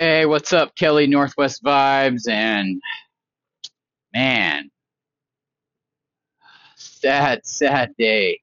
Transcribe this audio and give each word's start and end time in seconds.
Hey, 0.00 0.26
what's 0.26 0.52
up, 0.52 0.76
Kelly 0.76 1.08
Northwest 1.08 1.60
Vibes? 1.64 2.28
And 2.28 2.80
man, 4.14 4.70
sad, 6.76 7.44
sad 7.44 7.96
day 7.98 8.40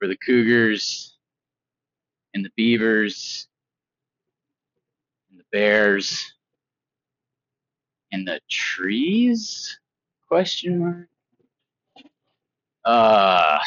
for 0.00 0.08
the 0.08 0.16
Cougars 0.16 1.16
and 2.34 2.44
the 2.44 2.50
Beavers 2.56 3.46
and 5.30 5.38
the 5.38 5.44
Bears 5.52 6.32
and 8.10 8.26
the 8.26 8.40
trees? 8.50 9.78
Question 10.26 10.80
mark. 10.80 11.08
Uh, 12.84 13.58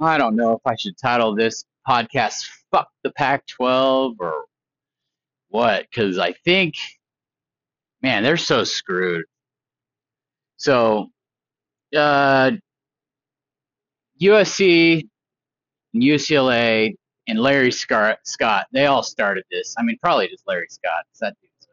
I 0.00 0.18
don't 0.18 0.34
know 0.34 0.54
if 0.54 0.60
I 0.66 0.74
should 0.74 0.98
title 0.98 1.36
this 1.36 1.64
podcast 1.88 2.48
"Fuck 2.72 2.88
the 3.04 3.12
Pac-12" 3.12 4.16
or 4.18 4.46
what, 5.50 5.86
because 5.90 6.18
I 6.18 6.32
think, 6.44 6.76
man, 8.02 8.22
they're 8.22 8.36
so 8.36 8.64
screwed. 8.64 9.24
So, 10.56 11.10
uh, 11.96 12.52
USC 14.20 15.08
and 15.94 16.02
UCLA 16.02 16.94
and 17.26 17.40
Larry 17.40 17.72
Scott, 17.72 18.18
Scott, 18.24 18.66
they 18.72 18.86
all 18.86 19.02
started 19.02 19.44
this. 19.50 19.74
I 19.78 19.82
mean, 19.82 19.98
probably 20.02 20.28
just 20.28 20.46
Larry 20.46 20.66
Scott. 20.70 21.04
That 21.20 21.36
dude's 21.40 21.68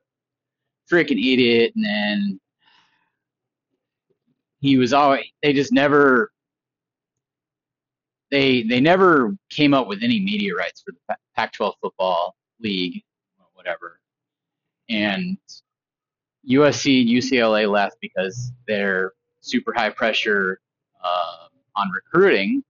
a 0.91 0.96
freaking 0.96 1.20
idiot. 1.20 1.73
And 1.76 1.85
then 1.85 2.40
he 4.59 4.77
was 4.77 4.94
always, 4.94 5.26
they 5.44 5.54
just 5.54 5.71
never, 5.71 6.32
they, 8.32 8.63
they 8.63 8.80
never 8.80 9.35
came 9.49 9.73
up 9.73 9.88
with 9.88 10.04
any 10.04 10.20
media 10.20 10.55
rights 10.55 10.82
for 10.82 10.91
the 10.94 10.99
Pa- 11.07 11.16
Pac-12 11.35 11.73
football 11.82 12.35
league 12.59 13.04
whatever. 13.67 13.99
And 14.89 15.38
USC 16.49 17.07
UCLA 17.07 17.70
left 17.70 17.98
because 18.01 18.51
they're 18.68 19.13
super 19.41 19.73
high 19.73 19.90
pressure 19.90 20.60
uh, 21.04 21.48
on 21.76 21.90
recruiting, 21.91 22.63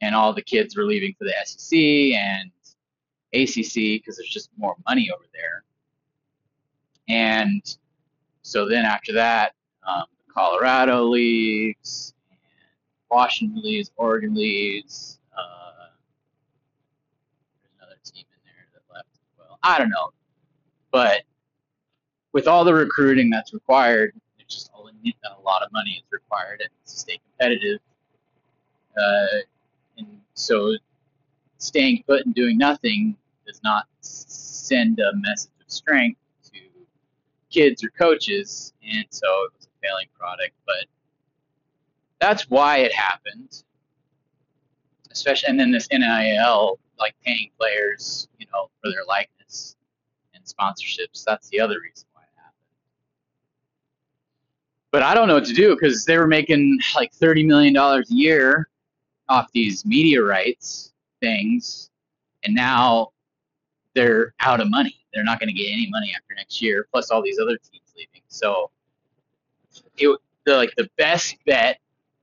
and 0.00 0.14
all 0.14 0.32
the 0.32 0.42
kids 0.42 0.76
were 0.76 0.84
leaving 0.84 1.14
for 1.18 1.24
the 1.24 1.34
SEC 1.44 1.78
and 1.78 2.50
ACC 3.34 4.00
because 4.00 4.16
there's 4.16 4.30
just 4.30 4.50
more 4.56 4.76
money 4.86 5.10
over 5.14 5.24
there. 5.34 5.64
And 7.08 7.62
so 8.42 8.68
then 8.68 8.84
after 8.84 9.12
that, 9.14 9.54
um, 9.86 10.04
Colorado 10.32 11.04
leaves, 11.04 12.14
Washington 13.10 13.62
leaves, 13.62 13.90
Oregon 13.96 14.34
leaves. 14.34 15.18
Uh, 15.36 15.88
there's 17.62 17.72
another 17.78 17.98
team 18.04 18.24
in 18.30 18.40
there 18.44 18.66
that 18.74 18.94
left 18.94 19.08
as 19.12 19.38
well. 19.38 19.58
I 19.62 19.78
don't 19.78 19.90
know, 19.90 20.12
but 20.98 21.22
with 22.32 22.48
all 22.48 22.64
the 22.64 22.74
recruiting 22.74 23.30
that's 23.30 23.54
required, 23.54 24.20
it's 24.40 24.52
just 24.52 24.72
a 24.74 25.40
lot 25.42 25.62
of 25.62 25.70
money 25.70 25.92
is 25.92 26.02
required 26.10 26.60
and 26.60 26.70
to 26.84 26.92
stay 26.92 27.20
competitive. 27.24 27.78
Uh, 29.00 29.38
and 29.96 30.08
so 30.34 30.76
staying 31.58 32.02
put 32.04 32.26
and 32.26 32.34
doing 32.34 32.58
nothing 32.58 33.16
does 33.46 33.60
not 33.62 33.86
send 34.00 34.98
a 34.98 35.12
message 35.14 35.52
of 35.64 35.70
strength 35.70 36.18
to 36.52 36.58
kids 37.48 37.84
or 37.84 37.90
coaches, 37.90 38.72
and 38.82 39.06
so 39.10 39.28
it 39.44 39.52
was 39.56 39.68
a 39.68 39.86
failing 39.86 40.08
product. 40.18 40.52
But 40.66 40.86
that's 42.18 42.50
why 42.50 42.78
it 42.78 42.92
happened, 42.92 43.62
especially. 45.12 45.48
And 45.48 45.60
then 45.60 45.70
this 45.70 45.86
NIL, 45.92 46.80
like 46.98 47.14
paying 47.24 47.50
players, 47.56 48.26
you 48.40 48.46
know, 48.52 48.68
for 48.82 48.90
their 48.90 49.04
likeness 49.06 49.37
sponsorships. 50.52 51.24
That's 51.24 51.48
the 51.48 51.60
other 51.60 51.76
reason 51.82 52.08
why 52.12 52.22
it 52.22 52.36
happened. 52.36 52.54
But 54.90 55.02
I 55.02 55.14
don't 55.14 55.28
know 55.28 55.34
what 55.34 55.46
to 55.46 55.54
do 55.54 55.74
because 55.74 56.04
they 56.04 56.18
were 56.18 56.26
making 56.26 56.80
like 56.94 57.12
thirty 57.12 57.44
million 57.44 57.74
dollars 57.74 58.10
a 58.10 58.14
year 58.14 58.68
off 59.28 59.50
these 59.52 59.84
media 59.84 60.22
rights 60.22 60.92
things, 61.20 61.90
and 62.44 62.54
now 62.54 63.12
they're 63.94 64.34
out 64.40 64.60
of 64.60 64.70
money. 64.70 64.94
They're 65.12 65.24
not 65.24 65.40
going 65.40 65.48
to 65.48 65.54
get 65.54 65.72
any 65.72 65.88
money 65.90 66.12
after 66.14 66.34
next 66.34 66.62
year. 66.62 66.86
Plus 66.92 67.10
all 67.10 67.22
these 67.22 67.38
other 67.38 67.56
teams 67.58 67.92
leaving. 67.96 68.22
So 68.28 68.70
it 69.96 70.18
the 70.44 70.56
like 70.56 70.74
the 70.76 70.88
best 70.96 71.36
bet 71.46 71.78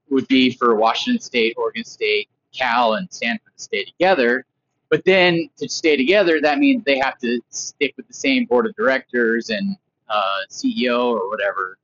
would 0.09 0.28
be 0.28 0.52
for 0.52 0.75
Washington 0.75 1.22
State, 1.22 1.56
Oregon 1.58 1.84
State, 1.84 2.30
Cal, 2.53 2.96
and 2.96 3.12
Stanford 3.12 3.53
to 3.58 3.64
stay 3.64 3.84
together. 3.84 4.46
But 4.90 5.03
then 5.06 5.50
to 5.57 5.68
stay 5.68 5.97
together, 5.97 6.40
that 6.41 6.59
means 6.59 6.84
they 6.84 6.97
have 7.00 7.18
to 7.19 7.41
stick 7.50 7.94
with 7.97 8.07
the 8.07 8.13
same 8.13 8.46
board 8.46 8.66
of 8.66 8.75
directors 8.75 9.50
and 9.50 9.75
uh, 10.09 10.40
CEO 10.50 11.12
or 11.12 11.29
whatever. 11.29 11.78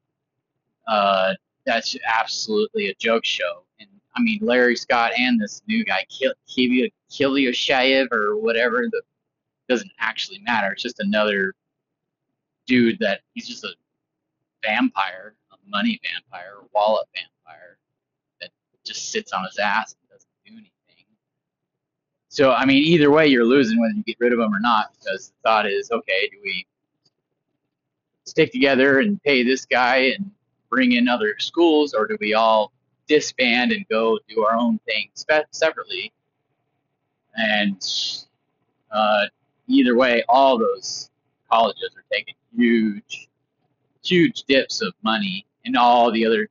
Uh, 0.87 1.33
that's 1.65 1.95
absolutely 2.05 2.87
a 2.89 2.93
joke 2.95 3.25
show. 3.25 3.63
And 3.79 3.89
I 4.15 4.21
mean, 4.21 4.39
Larry 4.41 4.75
Scott 4.75 5.11
and 5.17 5.39
this 5.39 5.61
new 5.67 5.83
guy, 5.83 6.05
Kivia 6.11 6.91
Kilyoshayev 7.09 8.11
or 8.11 8.37
whatever, 8.37 8.87
that 8.91 9.01
doesn't 9.69 9.91
actually 9.99 10.39
matter. 10.39 10.71
It's 10.71 10.83
just 10.83 10.99
another 10.99 11.53
dude 12.67 12.99
that 12.99 13.21
he's 13.33 13.47
just 13.47 13.63
a 13.63 13.73
vampire, 14.63 15.35
a 15.51 15.55
money 15.69 15.99
vampire, 16.03 16.53
a 16.61 16.65
wallet 16.73 17.07
vampire 17.15 17.77
that 18.41 18.49
just 18.85 19.11
sits 19.11 19.31
on 19.31 19.43
his 19.45 19.57
ass 19.57 19.95
and 19.99 20.09
doesn't 20.09 20.29
do 20.45 20.53
anything. 20.53 21.05
So 22.31 22.53
I 22.53 22.63
mean, 22.63 22.81
either 22.81 23.11
way, 23.11 23.27
you're 23.27 23.43
losing 23.43 23.77
whether 23.77 23.93
you 23.93 24.03
get 24.03 24.15
rid 24.21 24.31
of 24.31 24.39
them 24.39 24.55
or 24.55 24.61
not. 24.61 24.93
Because 24.93 25.27
the 25.27 25.49
thought 25.49 25.67
is, 25.67 25.91
okay, 25.91 26.29
do 26.31 26.37
we 26.41 26.65
stick 28.23 28.53
together 28.53 28.99
and 28.99 29.21
pay 29.21 29.43
this 29.43 29.65
guy 29.65 30.13
and 30.17 30.31
bring 30.69 30.93
in 30.93 31.09
other 31.09 31.35
schools, 31.39 31.93
or 31.93 32.07
do 32.07 32.15
we 32.21 32.33
all 32.33 32.71
disband 33.07 33.73
and 33.73 33.85
go 33.89 34.17
do 34.29 34.45
our 34.45 34.55
own 34.55 34.79
thing 34.87 35.09
separately? 35.51 36.13
And 37.35 37.85
uh, 38.93 39.25
either 39.67 39.97
way, 39.97 40.23
all 40.29 40.57
those 40.57 41.09
colleges 41.51 41.89
are 41.97 42.05
taking 42.09 42.35
huge, 42.55 43.27
huge 44.05 44.43
dips 44.43 44.81
of 44.81 44.93
money, 45.03 45.45
and 45.65 45.75
all 45.75 46.13
the 46.13 46.25
other 46.25 46.47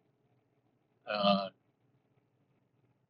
uh, 1.10 1.48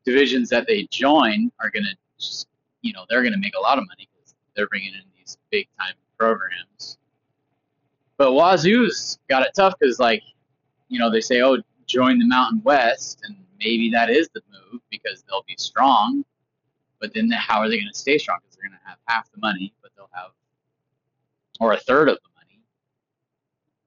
divisions 0.04 0.48
that 0.50 0.68
they 0.68 0.86
join 0.92 1.50
are 1.58 1.70
going 1.70 1.84
to 1.84 1.96
just, 2.16 2.46
you 2.82 2.92
know, 2.92 3.04
they're 3.08 3.22
going 3.22 3.32
to 3.32 3.38
make 3.38 3.54
a 3.56 3.60
lot 3.60 3.78
of 3.78 3.84
money 3.86 4.08
because 4.12 4.34
they're 4.54 4.68
bringing 4.68 4.94
in 4.94 5.02
these 5.16 5.38
big 5.50 5.68
time 5.78 5.94
programs. 6.18 6.98
But 8.16 8.32
Wazoo's 8.32 9.18
got 9.28 9.42
it 9.42 9.52
tough 9.56 9.74
because, 9.80 9.98
like, 9.98 10.22
you 10.88 10.98
know, 10.98 11.10
they 11.10 11.20
say, 11.20 11.40
oh, 11.42 11.58
join 11.86 12.18
the 12.18 12.26
Mountain 12.26 12.62
West, 12.64 13.20
and 13.24 13.36
maybe 13.58 13.90
that 13.90 14.10
is 14.10 14.28
the 14.34 14.42
move 14.50 14.80
because 14.90 15.22
they'll 15.22 15.44
be 15.46 15.56
strong. 15.58 16.24
But 17.00 17.14
then 17.14 17.30
how 17.30 17.60
are 17.60 17.68
they 17.68 17.76
going 17.76 17.90
to 17.90 17.98
stay 17.98 18.18
strong? 18.18 18.38
Because 18.42 18.56
they're 18.56 18.68
going 18.68 18.78
to 18.78 18.88
have 18.88 18.98
half 19.06 19.30
the 19.32 19.38
money, 19.38 19.72
but 19.80 19.90
they'll 19.96 20.10
have, 20.12 20.32
or 21.60 21.72
a 21.72 21.78
third 21.78 22.08
of 22.08 22.16
the 22.16 22.28
money, 22.36 22.62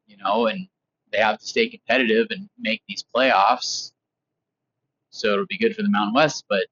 you 0.08 0.18
know, 0.18 0.48
and 0.48 0.68
they 1.12 1.20
have 1.20 1.40
to 1.40 1.46
stay 1.46 1.70
competitive 1.70 2.28
and 2.32 2.50
make 2.58 2.82
these 2.88 3.04
playoffs. 3.16 3.92
So 5.12 5.34
it'll 5.34 5.46
be 5.46 5.60
good 5.60 5.76
for 5.76 5.84
the 5.84 5.90
Mountain 5.90 6.16
West, 6.16 6.46
but 6.50 6.66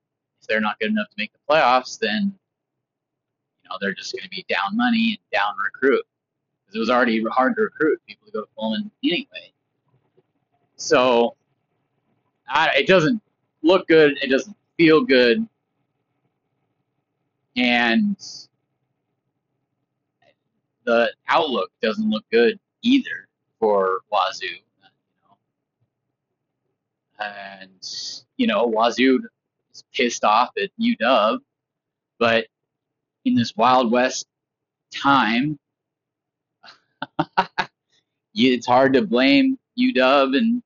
they're 0.51 0.59
not 0.59 0.78
good 0.79 0.89
enough 0.89 1.07
to 1.07 1.16
make 1.17 1.31
the 1.31 1.39
playoffs, 1.50 1.97
then 1.97 2.38
you 3.63 3.69
know 3.69 3.78
they're 3.79 3.94
just 3.94 4.12
going 4.12 4.23
to 4.23 4.29
be 4.29 4.45
down 4.50 4.75
money 4.75 5.17
and 5.17 5.39
down 5.39 5.53
recruit 5.63 6.03
because 6.59 6.75
it 6.75 6.79
was 6.79 6.89
already 6.89 7.23
hard 7.31 7.56
to 7.56 7.62
recruit 7.62 8.01
people 8.06 8.25
to 8.25 8.34
go 8.34 8.41
to 8.41 8.47
Pullman 8.57 8.91
anyway. 9.01 9.53
So 10.75 11.38
I, 12.50 12.72
it 12.75 12.88
doesn't 12.88 13.22
look 13.63 13.88
good. 13.88 14.17
It 14.22 14.29
doesn't 14.29 14.57
feel 14.75 15.06
good, 15.06 15.47
and 17.56 18.17
the 20.84 21.14
outlook 21.29 21.72
doesn't 21.81 22.09
look 22.09 22.25
good 22.29 22.59
either 22.81 23.29
for 23.58 23.99
Wazoo. 24.11 24.47
And 27.20 27.87
you 28.35 28.47
know 28.47 28.66
Wazoo 28.67 29.22
is 29.81 29.85
pissed 29.93 30.23
off 30.23 30.51
at 30.61 30.69
UW, 30.79 31.39
but 32.19 32.47
in 33.25 33.35
this 33.35 33.55
Wild 33.55 33.91
West 33.91 34.28
time, 34.93 35.57
it's 38.35 38.67
hard 38.67 38.93
to 38.93 39.01
blame 39.01 39.57
UW 39.79 40.37
and 40.37 40.63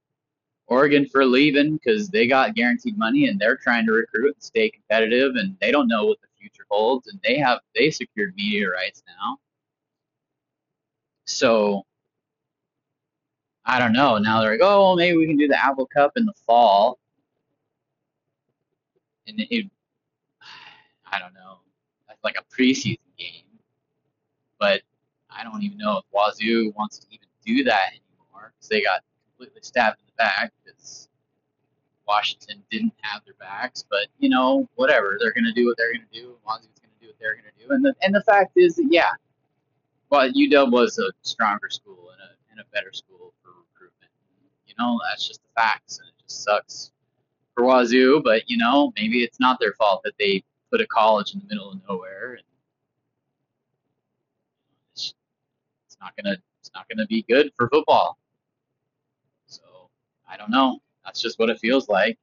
Oregon 0.67 1.06
for 1.07 1.25
leaving 1.25 1.77
because 1.77 2.09
they 2.09 2.27
got 2.27 2.56
guaranteed 2.56 2.97
money 2.97 3.27
and 3.27 3.39
they're 3.39 3.57
trying 3.57 3.85
to 3.85 3.94
recruit 3.94 4.33
and 4.33 4.44
stay 4.44 4.69
competitive 4.69 5.35
and 5.35 5.56
they 5.61 5.71
don't 5.71 5.88
know 5.88 6.06
what 6.06 6.19
the 6.21 6.27
future 6.39 6.65
holds 6.69 7.07
and 7.07 7.19
they 7.23 7.38
have 7.38 7.59
they 7.75 7.91
secured 7.91 8.33
media 8.35 8.69
rights 8.69 9.03
now. 9.07 9.38
So 11.25 11.83
I 13.65 13.79
don't 13.79 13.94
know. 13.94 14.18
Now 14.18 14.41
they're 14.41 14.51
like, 14.51 14.61
oh, 14.61 14.81
well, 14.81 14.95
maybe 14.95 15.18
we 15.18 15.27
can 15.27 15.38
do 15.38 15.47
the 15.47 15.63
Apple 15.63 15.88
Cup 15.88 16.13
in 16.15 16.25
the 16.25 16.33
fall, 16.45 17.00
and 19.27 19.39
it, 19.39 19.69
I 21.12 21.19
don't 21.19 21.33
know, 21.33 21.60
like 22.24 22.36
a 22.39 22.44
preseason 22.54 22.98
game, 23.18 23.44
but 24.60 24.81
I 25.30 25.44
don't 25.44 25.63
even 25.63 25.77
know 25.77 26.00
if 26.00 26.06
Wazoo 26.12 26.74
wants 26.75 27.00
to 27.00 27.07
even 27.12 27.27
do 27.45 27.63
that 27.66 27.92
anymore 27.92 28.51
because 28.56 28.68
they 28.68 28.81
got 28.81 29.01
completely 29.30 29.62
stabbed 29.62 30.00
in 30.00 30.06
the 30.07 30.13
back 30.18 30.51
because 30.63 31.10
Washington 32.07 32.63
didn't 32.72 32.94
have 33.01 33.24
their 33.25 33.36
backs. 33.36 33.83
But 33.88 34.07
you 34.19 34.30
know, 34.30 34.68
whatever, 34.75 35.18
they're 35.19 35.33
going 35.33 35.45
to 35.45 35.54
do 35.54 35.68
what 35.68 35.78
they're 35.78 35.94
going 35.94 36.06
to 36.12 36.19
do. 36.19 36.36
Wazoo's 36.45 36.80
going 36.81 36.94
to 37.00 37.01
do 37.01 37.07
what 37.07 37.19
they're 37.19 37.33
going 37.33 37.45
to 37.45 37.68
do. 37.68 37.74
And 37.74 37.86
the 37.86 37.94
and 38.01 38.13
the 38.13 38.24
fact 38.24 38.54
is 38.56 38.75
that 38.75 38.88
yeah, 38.89 39.12
well, 40.10 40.30
UW 40.30 40.71
was 40.71 40.98
a 41.00 41.12
stronger 41.21 41.69
school 41.69 42.10
and 42.12 42.21
a 42.21 42.31
and 42.51 42.60
a 42.60 42.66
better 42.74 42.94
school 42.94 43.33
for 43.42 43.50
recruitment. 43.50 44.12
You 44.68 44.74
know, 44.80 45.00
that's 45.10 45.28
just 45.28 45.42
the 45.44 45.50
facts, 45.56 46.00
and 46.00 46.07
it 46.07 46.13
just 46.24 46.44
sucks 46.44 46.92
for 47.56 47.63
Wazoo. 47.63 48.22
But 48.24 48.50
you 48.50 48.57
know, 48.57 48.94
maybe 48.96 49.24
it's 49.24 49.40
not 49.40 49.60
their 49.60 49.74
fault 49.74 50.02
that 50.04 50.13
they 50.19 50.44
put 50.72 50.81
a 50.81 50.88
college 50.88 51.34
in 51.34 51.40
the 51.40 51.46
middle 51.48 51.72
of 51.72 51.80
nowhere. 51.88 52.40
It's, 54.94 55.13
it's 55.88 55.98
not 56.00 56.13
gonna 56.16 56.38
it's 56.60 56.72
not 56.75 56.88
gonna 56.90 57.07
be 57.07 57.24
good 57.28 57.52
for 57.57 57.69
football. 57.69 58.18
So 59.48 59.63
I 60.30 60.38
don't 60.38 60.52
know. 60.52 60.80
That's 61.04 61.22
just 61.22 61.40
what 61.40 61.50
it 61.50 61.60
feels 61.60 61.88
like. 61.90 62.18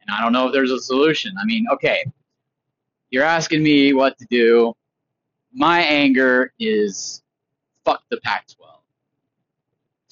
And 0.00 0.10
I 0.10 0.20
don't 0.22 0.32
know 0.32 0.46
if 0.46 0.52
there's 0.52 0.72
a 0.72 0.80
solution. 0.80 1.34
I 1.40 1.44
mean, 1.44 1.66
okay, 1.72 2.04
you're 3.10 3.24
asking 3.24 3.62
me 3.62 3.92
what 3.92 4.18
to 4.18 4.26
do. 4.30 4.74
My 5.52 5.80
anger 5.80 6.52
is 6.58 7.22
fuck 7.84 8.02
the 8.10 8.18
Pac 8.20 8.46
12. 8.56 8.72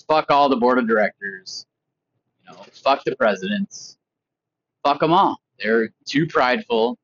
Fuck 0.07 0.31
all 0.31 0.49
the 0.49 0.57
board 0.57 0.79
of 0.79 0.89
directors. 0.89 1.67
You 2.41 2.53
know, 2.53 2.63
fuck 2.73 3.05
the 3.05 3.15
presidents. 3.17 3.97
Fuck 4.85 5.01
them 5.01 5.13
all. 5.13 5.41
They're 5.59 5.91
too 6.07 6.27
prideful 6.27 6.99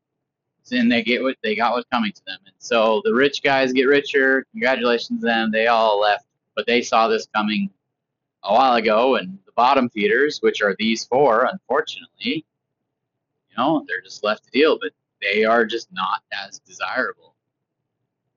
and 0.72 0.90
they 0.90 1.02
get 1.02 1.22
what 1.22 1.36
they 1.42 1.54
got 1.54 1.72
what's 1.72 1.88
coming 1.90 2.12
to 2.12 2.22
them. 2.26 2.38
And 2.46 2.54
so 2.58 3.00
the 3.04 3.14
rich 3.14 3.42
guys 3.42 3.72
get 3.72 3.84
richer. 3.84 4.44
Congratulations 4.52 5.20
to 5.20 5.26
them. 5.26 5.50
They 5.50 5.66
all 5.66 6.00
left, 6.00 6.26
but 6.54 6.66
they 6.66 6.82
saw 6.82 7.08
this 7.08 7.26
coming 7.34 7.70
a 8.42 8.52
while 8.52 8.74
ago. 8.74 9.16
And 9.16 9.38
the 9.46 9.52
bottom 9.52 9.88
feeders, 9.90 10.38
which 10.40 10.62
are 10.62 10.74
these 10.78 11.04
four, 11.04 11.48
unfortunately, 11.50 12.44
you 13.48 13.56
know, 13.56 13.84
they're 13.86 14.00
just 14.00 14.24
left 14.24 14.44
to 14.44 14.50
deal. 14.50 14.78
But 14.80 14.92
they 15.22 15.44
are 15.44 15.64
just 15.64 15.88
not 15.92 16.22
as 16.32 16.58
desirable. 16.60 17.34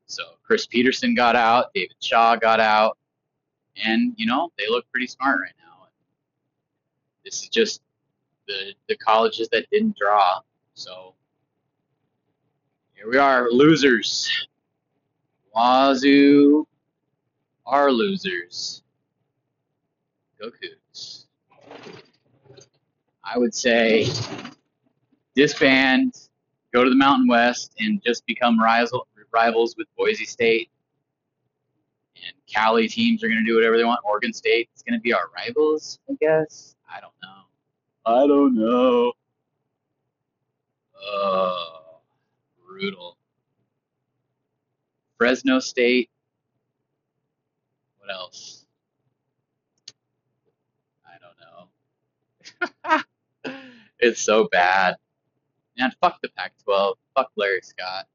So 0.06 0.24
Chris 0.44 0.66
Petersen 0.66 1.14
got 1.14 1.36
out, 1.36 1.74
David 1.74 1.96
Shaw 2.00 2.36
got 2.36 2.60
out, 2.60 2.98
and 3.84 4.14
you 4.18 4.26
know 4.26 4.52
they 4.58 4.68
look 4.68 4.86
pretty 4.92 5.08
smart 5.08 5.40
right 5.40 5.54
now. 5.60 5.88
This 7.24 7.44
is 7.44 7.50
just 7.50 7.82
the 8.50 8.74
the 8.90 8.98
colleges 8.98 9.48
that 9.52 9.66
didn't 9.72 9.96
draw. 9.96 10.40
So 10.74 11.14
here 12.96 13.10
we 13.10 13.18
are, 13.18 13.50
losers. 13.50 14.48
Wazoo 15.56 16.68
are 17.66 17.92
losers. 17.92 18.84
Go 20.42 20.50
Cougs. 20.50 21.26
I 23.24 23.38
would 23.38 23.54
say 23.54 24.08
disband, 25.36 26.30
go 26.74 26.84
to 26.84 26.90
the 26.90 26.96
Mountain 26.96 27.28
West, 27.28 27.74
and 27.80 28.02
just 28.04 28.26
become 28.26 28.60
rivals 28.60 29.76
with 29.78 29.88
Boise 29.98 30.26
State. 30.26 30.70
And 32.16 32.34
Cali 32.54 32.88
teams 32.88 33.24
are 33.24 33.28
going 33.28 33.40
to 33.40 33.46
do 33.46 33.56
whatever 33.56 33.78
they 33.78 33.86
want. 33.86 34.02
Oregon 34.04 34.34
State 34.34 34.70
is 34.76 34.82
going 34.82 35.00
to 35.00 35.02
be 35.02 35.14
our 35.14 35.30
rivals, 35.36 36.00
I 36.10 36.14
guess. 36.20 36.76
I 36.90 37.00
don't 37.00 37.14
know. 37.22 37.39
I 38.06 38.28
don't 38.28 38.56
know. 38.56 39.14
Uh, 41.14 41.66
brutal. 42.68 43.18
Fresno 45.18 45.60
State. 45.60 46.10
What 48.00 48.12
else? 48.12 48.66
I 51.06 51.18
don't 51.22 52.96
know. 53.46 53.54
it's 54.00 54.22
so 54.22 54.48
bad. 54.52 54.96
Man, 55.78 55.92
fuck 56.02 56.22
the 56.22 56.30
Pac 56.30 56.54
12. 56.64 56.98
Fuck 57.16 57.32
Larry 57.36 57.62
Scott. 57.62 58.08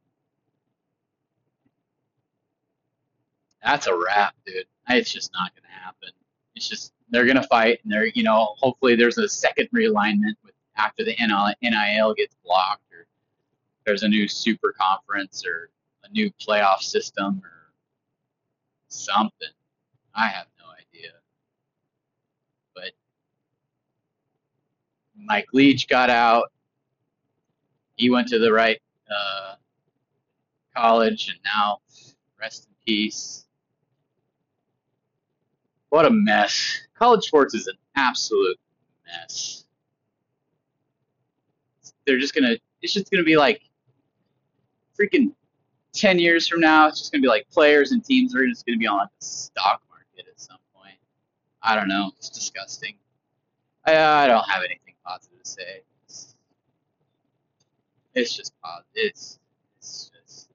That's 3.62 3.86
a 3.86 3.94
wrap, 3.94 4.34
dude. 4.46 4.66
It's 4.88 5.12
just 5.12 5.32
not 5.32 5.52
going 5.54 5.62
to 5.62 5.80
happen. 5.84 6.10
It's 6.54 6.68
just, 6.68 6.92
they're 7.10 7.24
going 7.24 7.36
to 7.36 7.46
fight, 7.48 7.80
and 7.82 7.92
they're, 7.92 8.06
you 8.06 8.22
know, 8.22 8.54
hopefully 8.58 8.96
there's 8.96 9.18
a 9.18 9.28
second 9.28 9.68
realignment 9.74 10.34
with 10.44 10.54
after 10.76 11.04
the 11.04 11.14
NIL 11.20 12.14
gets 12.14 12.34
blocked 12.44 12.82
or 12.92 13.06
there's 13.84 14.02
a 14.02 14.08
new 14.08 14.26
super 14.26 14.74
conference 14.78 15.44
or 15.46 15.70
a 16.04 16.12
new 16.12 16.30
playoff 16.32 16.80
system 16.80 17.40
or 17.44 17.72
something. 18.88 19.48
I 20.14 20.28
have 20.28 20.46
no 20.58 20.64
idea. 20.72 21.10
But 22.74 22.92
Mike 25.16 25.48
Leach 25.52 25.88
got 25.88 26.10
out. 26.10 26.50
He 27.96 28.10
went 28.10 28.28
to 28.28 28.38
the 28.38 28.52
right 28.52 28.80
uh, 29.08 29.54
college, 30.76 31.28
and 31.28 31.38
now 31.44 31.78
rest 32.40 32.66
in 32.66 32.74
peace. 32.86 33.43
What 35.94 36.06
a 36.06 36.10
mess. 36.10 36.80
College 36.98 37.24
sports 37.24 37.54
is 37.54 37.68
an 37.68 37.76
absolute 37.94 38.58
mess. 39.06 39.64
They're 42.04 42.18
just 42.18 42.34
gonna. 42.34 42.56
It's 42.82 42.92
just 42.92 43.12
gonna 43.12 43.22
be 43.22 43.36
like 43.36 43.62
freaking 44.98 45.32
10 45.92 46.18
years 46.18 46.48
from 46.48 46.60
now, 46.60 46.88
it's 46.88 46.98
just 46.98 47.12
going 47.12 47.22
to 47.22 47.24
be 47.24 47.28
like 47.28 47.48
players 47.48 47.92
and 47.92 48.04
teams 48.04 48.34
are 48.34 48.44
just 48.46 48.66
going 48.66 48.76
to 48.76 48.80
be 48.80 48.86
on 48.86 48.98
like 48.98 49.08
the 49.20 49.24
stock 49.24 49.82
market 49.88 50.28
at 50.28 50.40
some 50.40 50.58
point. 50.74 50.96
I 51.62 51.76
don't 51.76 51.88
know. 51.88 52.10
It's 52.18 52.28
disgusting. 52.28 52.96
I, 53.86 53.96
I 53.96 54.26
don't 54.26 54.48
have 54.48 54.64
anything 54.64 54.94
positive 55.04 55.40
to 55.42 55.48
say. 55.48 55.82
It's, 56.04 56.34
it's 58.14 58.36
just 58.36 58.52
positive. 58.60 58.88
It's, 58.94 59.38
it's 59.78 60.10
just. 60.12 60.50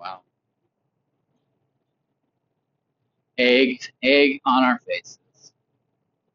Wow. 0.00 0.22
Egg, 3.38 3.92
egg 4.02 4.40
on 4.46 4.64
our 4.64 4.80
faces. 4.80 5.18